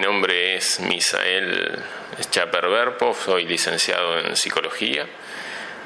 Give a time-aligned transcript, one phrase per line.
[0.00, 1.78] Nombre es Misael
[2.30, 5.06] Chaper soy licenciado en psicología.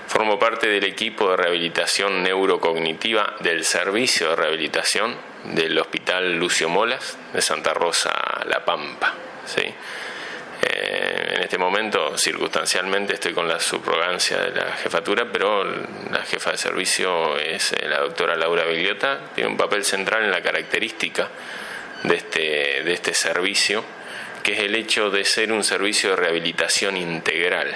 [0.07, 5.17] Formo parte del equipo de rehabilitación neurocognitiva del Servicio de Rehabilitación
[5.53, 8.13] del Hospital Lucio Molas de Santa Rosa,
[8.47, 9.15] La Pampa.
[10.63, 16.53] Eh, en este momento, circunstancialmente, estoy con la subrogancia de la jefatura, pero la jefa
[16.53, 19.33] de servicio es eh, la doctora Laura Bigliota.
[19.35, 21.29] Tiene un papel central en la característica
[22.05, 22.41] de este,
[22.85, 23.83] de este servicio,
[24.45, 27.75] que es el hecho de ser un servicio de rehabilitación integral.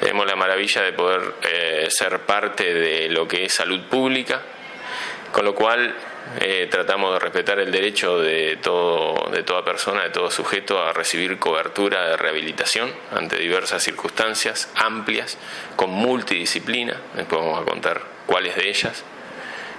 [0.00, 4.40] Tenemos la maravilla de poder eh, ser parte de lo que es salud pública,
[5.30, 5.94] con lo cual
[6.40, 10.94] eh, tratamos de respetar el derecho de, todo, de toda persona, de todo sujeto a
[10.94, 15.36] recibir cobertura de rehabilitación ante diversas circunstancias amplias,
[15.76, 16.96] con multidisciplina,
[17.30, 19.04] vamos a contar cuáles de ellas.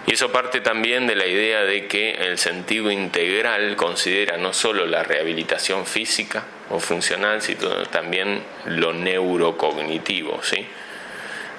[0.10, 4.88] Y eso parte también de la idea de que el sentido integral considera no solo
[4.88, 10.66] la rehabilitación física o funcional, sino también lo neurocognitivo, ¿sí?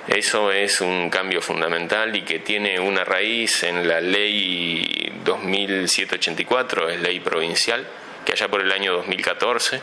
[0.09, 7.01] Eso es un cambio fundamental y que tiene una raíz en la ley 2784, es
[7.01, 7.87] ley provincial,
[8.25, 9.81] que allá por el año 2014,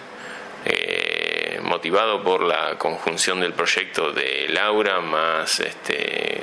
[0.66, 6.42] eh, motivado por la conjunción del proyecto de Laura más este,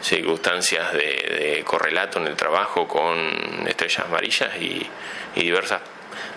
[0.00, 4.86] circunstancias de, correlato en el trabajo con estrellas amarillas y,
[5.34, 5.80] diversas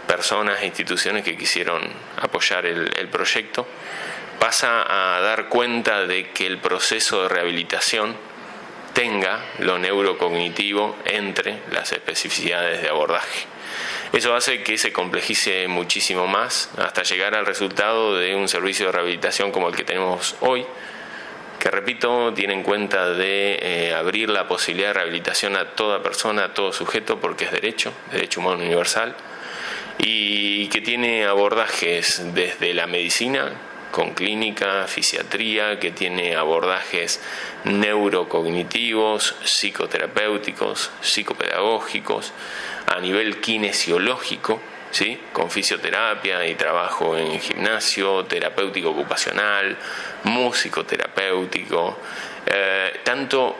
[0.08, 1.82] personas e instituciones que quisieron
[2.22, 3.66] apoyar el proyecto
[4.40, 8.16] pasa a dar cuenta de que el proceso de rehabilitación
[8.94, 13.48] tenga lo neurocognitivo entre las especificidades de abordaje.
[14.12, 18.92] Eso hace que se complejice muchísimo más hasta llegar al resultado de un servicio de
[18.92, 20.66] rehabilitación como el que tenemos hoy,
[21.64, 26.44] que repito, tiene en cuenta de eh, abrir la posibilidad de rehabilitación a toda persona,
[26.44, 29.16] a todo sujeto, porque es derecho, derecho humano universal,
[29.98, 33.54] y que tiene abordajes desde la medicina,
[33.92, 37.22] con clínica, fisiatría, que tiene abordajes
[37.64, 42.34] neurocognitivos, psicoterapéuticos, psicopedagógicos,
[42.94, 44.60] a nivel kinesiológico,
[45.32, 49.76] con fisioterapia y trabajo en gimnasio, terapéutico ocupacional,
[50.26, 51.98] músico terapéutico,
[52.46, 53.56] eh, tanto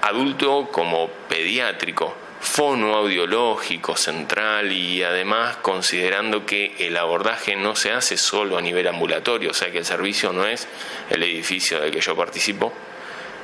[0.00, 8.56] adulto como pediátrico fonoaudiológico central y además considerando que el abordaje no se hace solo
[8.56, 10.66] a nivel ambulatorio, o sea que el servicio no es
[11.10, 12.72] el edificio del que yo participo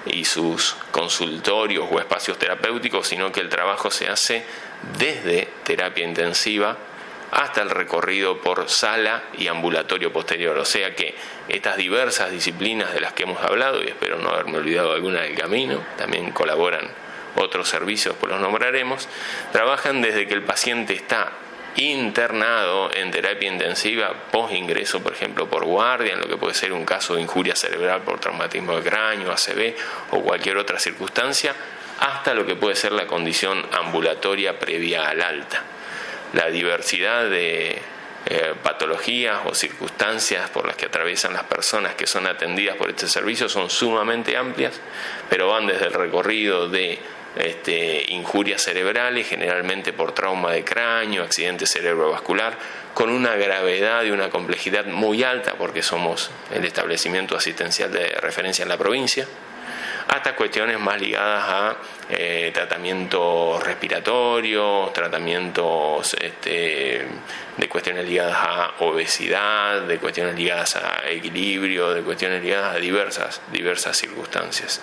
[0.06, 4.42] y sus consultorios o espacios terapéuticos, sino que el trabajo se hace
[4.96, 6.78] desde terapia intensiva
[7.36, 10.56] hasta el recorrido por sala y ambulatorio posterior.
[10.56, 11.14] O sea que
[11.48, 15.34] estas diversas disciplinas de las que hemos hablado, y espero no haberme olvidado alguna del
[15.34, 16.88] camino, también colaboran
[17.36, 19.06] otros servicios, pues los nombraremos,
[19.52, 21.30] trabajan desde que el paciente está
[21.76, 26.72] internado en terapia intensiva post ingreso, por ejemplo, por guardia, en lo que puede ser
[26.72, 29.75] un caso de injuria cerebral por traumatismo de cráneo, ACV
[30.12, 31.54] o cualquier otra circunstancia,
[32.00, 35.75] hasta lo que puede ser la condición ambulatoria previa al alta.
[36.32, 37.81] La diversidad de
[38.28, 43.06] eh, patologías o circunstancias por las que atraviesan las personas que son atendidas por este
[43.06, 44.81] servicio son sumamente amplias,
[45.31, 46.98] pero van desde el recorrido de
[47.37, 52.58] este, injurias cerebrales, generalmente por trauma de cráneo, accidente cerebrovascular,
[52.94, 58.62] con una gravedad y una complejidad muy alta, porque somos el establecimiento asistencial de referencia
[58.64, 59.28] en la provincia,
[60.09, 61.77] hasta cuestiones más ligadas a
[62.09, 67.06] eh, tratamientos respiratorios, tratamientos este,
[67.56, 73.41] de cuestiones ligadas a obesidad, de cuestiones ligadas a equilibrio, de cuestiones ligadas a diversas,
[73.53, 74.81] diversas circunstancias.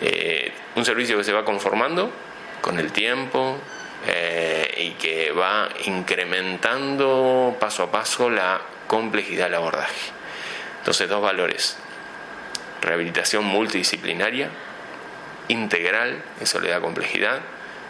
[0.00, 2.12] Eh, un servicio que se va conformando
[2.60, 3.56] con el tiempo
[4.06, 10.12] eh, y que va incrementando paso a paso la complejidad del abordaje.
[10.80, 11.78] Entonces, dos valores.
[12.84, 14.50] Rehabilitación multidisciplinaria,
[15.48, 17.40] integral, eso le da complejidad,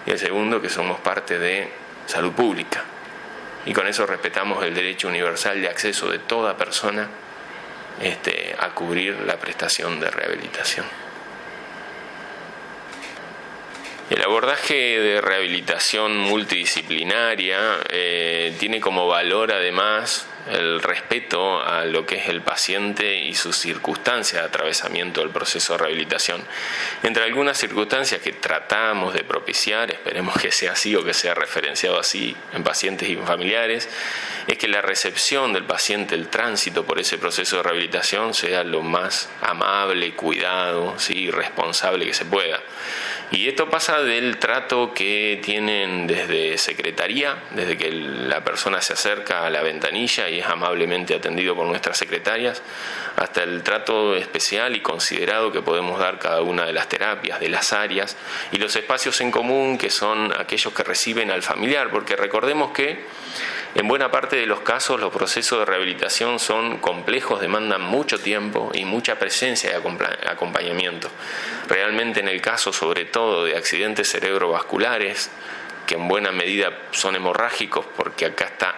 [0.06, 1.68] y el segundo, que somos parte de
[2.06, 2.84] salud pública.
[3.66, 7.08] Y con eso respetamos el derecho universal de acceso de toda persona
[8.00, 10.86] este, a cubrir la prestación de rehabilitación.
[14.10, 22.16] El abordaje de rehabilitación multidisciplinaria eh, tiene como valor además el respeto a lo que
[22.16, 26.44] es el paciente y sus circunstancias de atravesamiento del proceso de rehabilitación.
[27.02, 31.98] Entre algunas circunstancias que tratamos de propiciar, esperemos que sea así o que sea referenciado
[31.98, 33.88] así en pacientes y familiares,
[34.46, 38.82] es que la recepción del paciente, el tránsito por ese proceso de rehabilitación sea lo
[38.82, 41.30] más amable, cuidado, ¿sí?
[41.30, 42.60] responsable que se pueda.
[43.30, 49.46] Y esto pasa del trato que tienen desde secretaría, desde que la persona se acerca
[49.46, 52.62] a la ventanilla y es amablemente atendido por nuestras secretarias,
[53.16, 57.48] hasta el trato especial y considerado que podemos dar cada una de las terapias, de
[57.48, 58.16] las áreas
[58.52, 63.04] y los espacios en común que son aquellos que reciben al familiar, porque recordemos que
[63.74, 68.70] en buena parte de los casos los procesos de rehabilitación son complejos, demandan mucho tiempo
[68.72, 71.10] y mucha presencia de acompañamiento.
[71.68, 75.30] Realmente en el caso sobre todo de accidentes cerebrovasculares,
[75.86, 78.76] que en buena medida son hemorrágicos porque acá está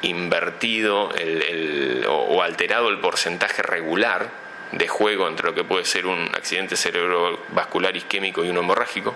[0.00, 1.10] invertido
[2.08, 4.30] o alterado el porcentaje regular
[4.72, 9.14] de juego entre lo que puede ser un accidente cerebrovascular isquémico y uno hemorrágico.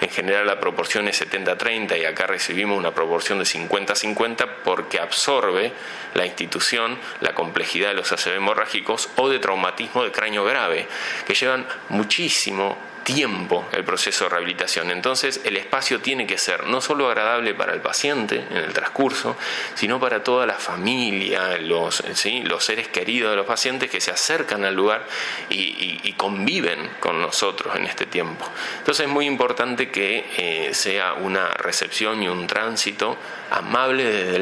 [0.00, 5.72] En general la proporción es 70-30 y acá recibimos una proporción de 50-50 porque absorbe
[6.14, 10.86] la institución la complejidad de los ACV hemorrágicos o de traumatismo de cráneo grave,
[11.26, 12.76] que llevan muchísimo
[13.06, 14.90] tiempo el proceso de rehabilitación.
[14.90, 19.36] Entonces el espacio tiene que ser no solo agradable para el paciente en el transcurso,
[19.76, 22.02] sino para toda la familia, los,
[22.42, 25.06] los seres queridos de los pacientes que se acercan al lugar
[25.48, 25.76] y,
[26.16, 28.48] conviven con nosotros en este tiempo.
[28.78, 33.18] Entonces es muy importante que eh, sea una recepción y un tránsito
[33.50, 34.36] amable desde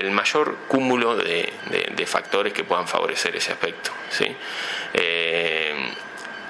[0.00, 1.52] el, mayor cúmulo de,
[2.06, 3.90] factores que puedan favorecer ese aspecto.
[4.10, 4.34] ¿sí?
[4.94, 5.67] Eh,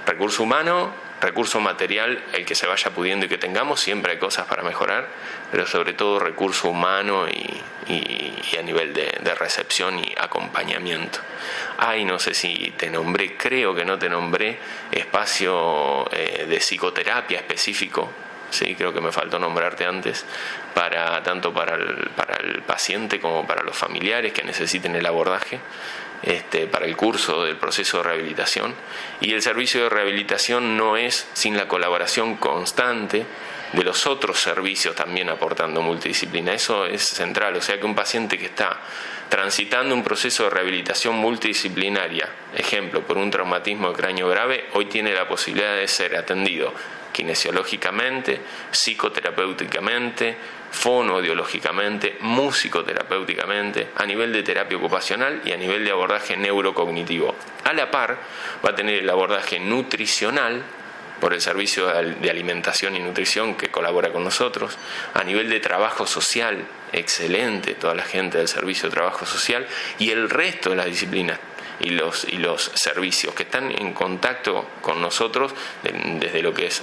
[0.08, 4.46] recurso humano, recurso material, el que se vaya pudiendo y que tengamos, siempre hay cosas
[4.46, 5.08] para mejorar,
[5.50, 7.62] pero sobre todo recurso humano y,
[8.58, 11.20] a nivel de, recepción y acompañamiento.
[11.78, 14.58] Ay, no sé si te nombré, creo que no te nombré,
[14.90, 18.10] espacio eh, de psicoterapia específico
[18.50, 20.24] sí, creo que me faltó nombrarte antes,
[20.74, 25.60] para, tanto para el, para el paciente como para los familiares que necesiten el abordaje.
[26.22, 28.74] Este, para el curso del proceso de rehabilitación
[29.20, 33.24] y el servicio de rehabilitación no es sin la colaboración constante
[33.72, 36.54] de los otros servicios también aportando multidisciplina.
[36.54, 38.80] Eso es central, o sea que un paciente que está
[39.28, 45.14] transitando un proceso de rehabilitación multidisciplinaria, ejemplo, por un traumatismo de cráneo grave, hoy tiene
[45.14, 46.72] la posibilidad de ser atendido
[47.18, 50.36] kinesiológicamente, psicoterapéuticamente,
[50.70, 57.34] fonoaudiológicamente, musicoterapéuticamente, a nivel de terapia ocupacional y a nivel de abordaje neurocognitivo.
[57.64, 58.18] A la par
[58.64, 60.62] va a tener el abordaje nutricional
[61.20, 64.78] por el servicio de alimentación y nutrición que colabora con nosotros,
[65.12, 69.66] a nivel de trabajo social, excelente, toda la gente del servicio de trabajo social
[69.98, 71.40] y el resto de las disciplinas
[71.80, 76.82] y los, y los servicios que están en contacto con nosotros desde lo que es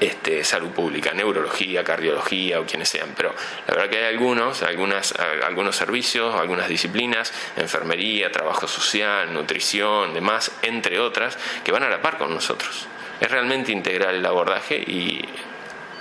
[0.00, 3.34] este, salud pública, neurología, cardiología o quienes sean, pero
[3.68, 5.14] la verdad que hay algunos, algunas,
[5.44, 12.00] algunos servicios, algunas disciplinas, enfermería, trabajo social, nutrición, demás, entre otras, que van a la
[12.00, 12.86] par con nosotros.
[13.20, 15.22] Es realmente integral el abordaje y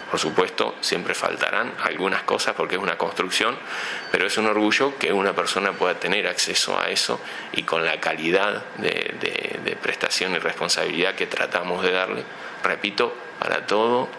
[0.10, 3.58] por supuesto, siempre faltarán algunas cosas porque es una construcción,
[4.12, 7.20] pero es un orgullo que una persona pueda tener acceso a eso
[7.54, 12.24] y con la calidad de, prestación y responsabilidad que tratamos de darle,
[12.64, 14.10] repito, para todo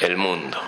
[0.00, 0.60] el mundo.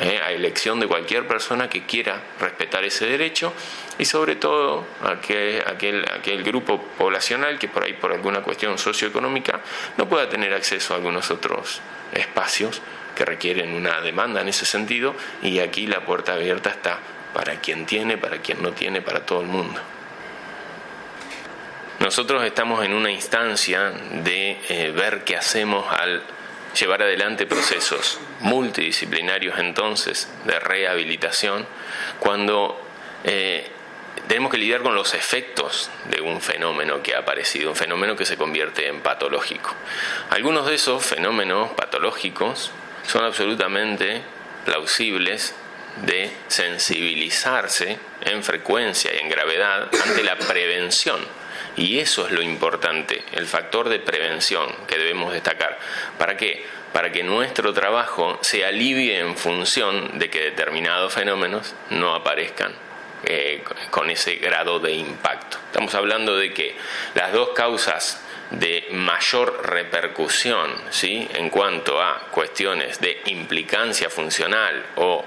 [0.00, 0.20] ¿eh?
[0.22, 3.52] a elección de cualquier persona que quiera respetar ese derecho
[3.96, 9.60] y sobre todo aquel, aquel grupo poblacional que por ahí por alguna cuestión socioeconómica
[9.96, 11.80] no pueda tener acceso a algunos otros
[12.12, 12.82] espacios
[13.14, 16.98] que requieren una demanda en ese sentido y aquí la puerta abierta está
[17.32, 19.80] para quien tiene, para quien no tiene, para todo el mundo.
[22.00, 26.22] Nosotros estamos en una instancia de eh, ver qué hacemos al
[26.78, 31.66] llevar adelante procesos multidisciplinarios entonces de rehabilitación
[32.18, 32.80] cuando
[33.22, 33.70] eh,
[34.26, 38.24] tenemos que lidiar con los efectos de un fenómeno que ha aparecido, un fenómeno que
[38.24, 39.74] se convierte en patológico.
[40.30, 42.70] Algunos de esos fenómenos patológicos
[43.06, 44.22] son absolutamente
[44.64, 45.54] plausibles
[46.02, 51.20] de sensibilizarse en frecuencia y en gravedad ante la prevención
[51.76, 55.78] y eso es lo importante, el factor de prevención que debemos destacar.
[56.18, 56.64] ¿Para qué?
[56.92, 62.72] Para que nuestro trabajo se alivie en función de que determinados fenómenos no aparezcan
[63.24, 65.58] eh, con ese grado de impacto.
[65.66, 66.76] Estamos hablando de que
[67.14, 68.23] las dos causas
[68.58, 71.28] de mayor repercusión ¿sí?
[71.34, 75.24] en cuanto a cuestiones de implicancia funcional o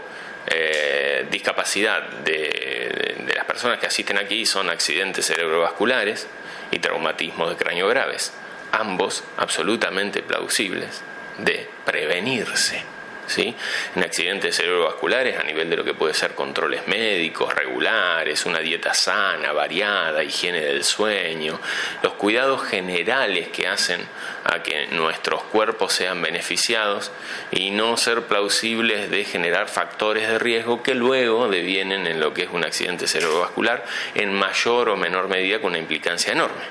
[0.48, 6.28] eh, discapacidad de, de, las personas que asisten aquí son accidentes cerebrovasculares
[6.72, 8.34] y traumatismos de cráneo graves,
[8.72, 11.02] ambos absolutamente plausibles
[11.38, 12.97] de prevenirse.
[13.28, 13.56] ¿Sí?
[13.96, 18.94] en accidentes cerebrovasculares a nivel de lo que puede ser controles médicos regulares, una dieta
[18.94, 21.60] sana, variada, higiene del sueño,
[22.02, 24.02] los cuidados generales que hacen
[24.44, 27.12] a que nuestros cuerpos sean beneficiados
[27.52, 32.44] y no ser plausibles de generar factores de riesgo que luego devienen en lo que
[32.44, 33.84] es un accidente cerebrovascular
[34.16, 36.64] en mayor o menor medida con una implicancia enorme.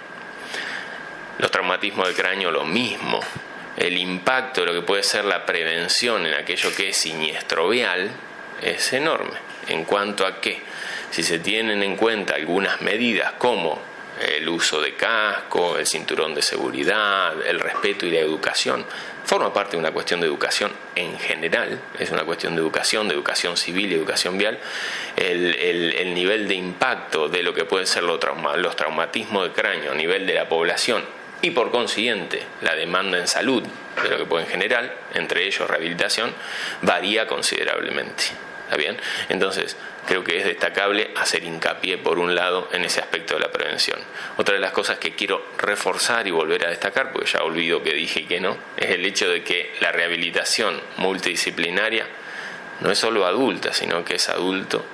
[1.38, 3.20] Los traumatismos de cráneo lo mismo,
[3.76, 8.10] el impacto de lo que puede ser la prevención en aquello que es siniestro vial
[8.62, 9.38] es enorme.
[9.68, 10.60] En cuanto a que,
[11.10, 13.78] si se tienen en cuenta algunas medidas como
[14.20, 18.86] el uso de casco, el cinturón de seguridad, el respeto y la educación,
[19.24, 23.14] forma parte de una cuestión de educación en general, es una cuestión de educación, de
[23.14, 24.58] educación civil y educación vial,
[25.16, 28.18] el, nivel de impacto de lo que pueden ser los,
[28.56, 31.04] los traumatismos de cráneo a nivel de la población
[31.42, 33.62] y por consiguiente la demanda en salud
[34.02, 36.32] de lo que pueden generar, entre ellos rehabilitación,
[36.82, 38.24] varía considerablemente.
[38.64, 38.96] ¿Está bien?
[39.28, 39.76] Entonces,
[40.06, 44.00] creo que es destacable hacer hincapié, por un lado, en ese aspecto de la prevención.
[44.38, 47.94] Otra de las cosas que quiero reforzar y volver a destacar, porque ya olvido que
[47.94, 52.06] dije que no, es el hecho de que la rehabilitación multidisciplinaria
[52.80, 54.84] no es solo adulta, sino que es adulto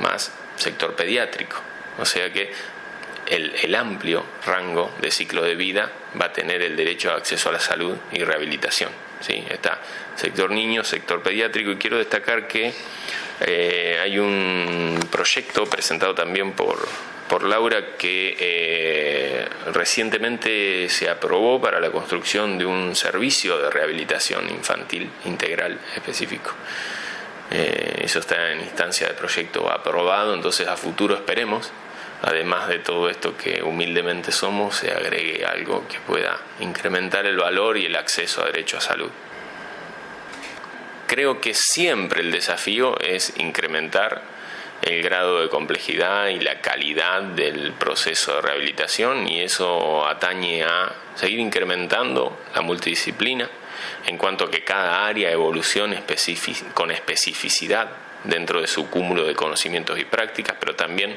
[0.00, 1.60] más sector pediátrico.
[1.98, 2.50] O sea que
[3.30, 7.52] el, amplio rango de ciclo de vida va a tener el derecho a acceso a
[7.52, 8.90] la salud y rehabilitación.
[9.20, 9.44] ¿sí?
[9.48, 9.80] Está
[10.16, 12.72] sector niño, sector pediátrico y quiero destacar que
[13.40, 16.76] eh, hay un proyecto presentado también por,
[17.28, 24.50] por Laura que eh, recientemente se aprobó para la construcción de un servicio de rehabilitación
[24.50, 26.50] infantil integral específico.
[27.52, 31.72] Eh, eso está en instancia de proyecto aprobado, entonces a futuro esperemos
[32.22, 37.78] además de todo esto que humildemente somos, se agregue algo que pueda incrementar el valor
[37.78, 39.10] y el acceso a derecho a salud.
[41.06, 44.22] Creo que siempre el desafío es incrementar
[44.82, 50.92] el grado de complejidad y la calidad del proceso de rehabilitación y eso atañe a
[51.16, 53.50] seguir incrementando la multidisciplina
[54.06, 56.02] en cuanto que cada área evolucione
[56.74, 57.88] con especificidad
[58.24, 61.16] dentro de su cúmulo de conocimientos y prácticas, pero también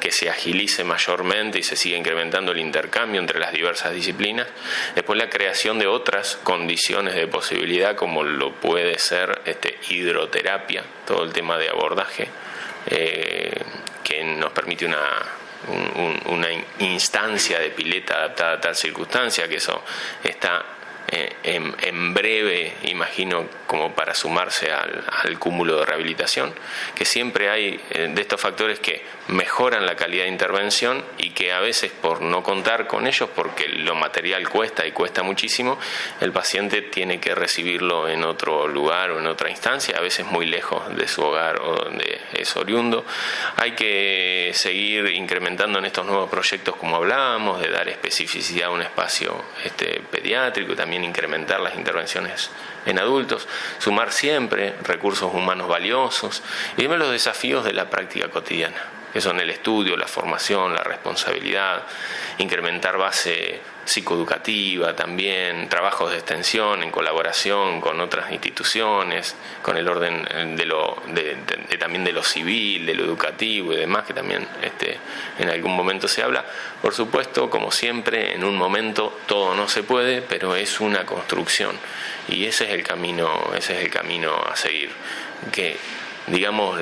[0.00, 4.48] que se agilice mayormente y se siga incrementando el intercambio entre las diversas disciplinas.
[4.94, 11.22] Después la creación de otras condiciones de posibilidad como lo puede ser este, hidroterapia, todo
[11.22, 12.28] el tema de abordaje,
[12.86, 13.62] eh,
[14.02, 15.08] que nos permite una,
[16.26, 16.48] una
[16.80, 19.84] instancia de pileta adaptada a tal circunstancia, que eso
[20.24, 20.64] está
[21.14, 26.54] eh, en, breve, imagino, como para sumarse al, cúmulo de rehabilitación,
[26.94, 31.52] que siempre hay eh, de estos factores que mejoran la calidad de intervención y que
[31.52, 35.78] a veces por no contar con ellos, porque lo material cuesta y cuesta muchísimo,
[36.22, 40.46] el paciente tiene que recibirlo en otro lugar o en otra instancia, a veces muy
[40.46, 43.04] lejos de su hogar o donde es oriundo.
[43.56, 48.80] Hay que seguir incrementando en estos nuevos proyectos, como hablábamos, de dar especificidad a un
[48.80, 52.50] espacio este, pediátrico y incrementar las intervenciones
[52.86, 56.42] en adultos, sumar siempre recursos humanos valiosos
[56.76, 58.82] y ver los desafíos de la práctica cotidiana
[59.12, 61.82] que son el estudio, la formación, la responsabilidad,
[62.38, 70.56] incrementar base psicoeducativa también, trabajos de extensión en colaboración con otras instituciones, con el orden
[70.56, 71.36] de lo, de,
[71.78, 74.98] también de lo civil, de lo educativo y demás, que también este,
[75.38, 76.44] en algún momento se habla.
[76.80, 81.76] Por supuesto, como siempre, en un momento todo no se puede, pero es una construcción
[82.28, 84.90] y ese es el camino, ese es el camino a seguir.
[85.50, 85.76] Que
[86.28, 86.80] digamos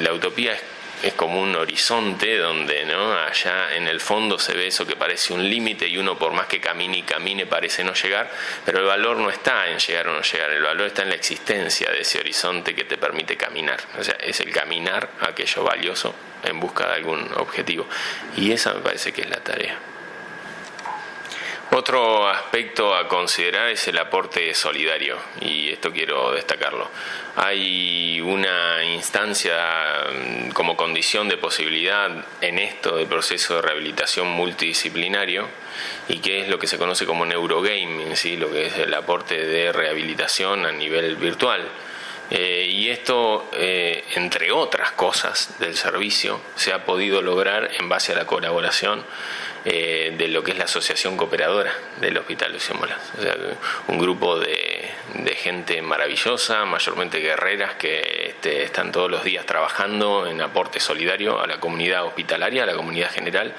[0.00, 0.62] la utopía es
[1.04, 5.34] es como un horizonte donde no allá en el fondo se ve eso que parece
[5.34, 8.30] un límite y uno por más que camine y camine parece no llegar,
[8.64, 11.14] pero el valor no está en llegar o no llegar, el valor está en la
[11.14, 16.14] existencia de ese horizonte que te permite caminar, o sea, es el caminar aquello valioso
[16.42, 17.86] en busca de algún objetivo.
[18.36, 19.93] Y esa me parece que es la tarea.
[21.76, 26.88] Otro aspecto a considerar es el aporte solidario, y esto quiero destacarlo.
[27.34, 35.48] Hay una instancia mm, como condición de posibilidad en esto del proceso de rehabilitación multidisciplinario,
[36.08, 38.36] y que es lo que se conoce como neurogaming, ¿sí?
[38.36, 41.68] lo que es el aporte de rehabilitación a nivel virtual
[42.30, 48.12] Eh, y esto, eh, entre otras cosas del servicio, se ha podido lograr en base
[48.12, 49.04] a la colaboración
[49.66, 52.98] eh, de lo que es la Asociación Cooperadora del Hospital Lucio Molas.
[53.18, 53.36] O sea,
[53.88, 54.90] un grupo de,
[55.36, 61.46] gente maravillosa, mayormente guerreras, que este, están todos los días trabajando en aporte solidario a
[61.46, 63.54] la comunidad hospitalaria, a la comunidad general.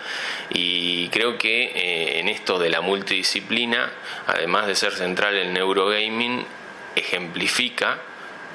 [0.49, 3.91] Y creo que en esto de la multidisciplina,
[4.25, 6.45] además de ser central el neurogaming,
[6.95, 7.99] ejemplifica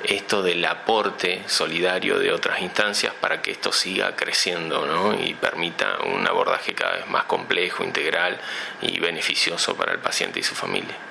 [0.04, 5.14] esto del aporte solidario de otras instancias para que esto siga creciendo ¿no?
[5.14, 8.38] y permita un abordaje cada vez más complejo, integral
[8.80, 11.09] y beneficioso para el paciente y su familia.